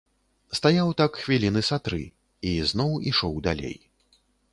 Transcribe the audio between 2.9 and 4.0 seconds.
ішоў далей.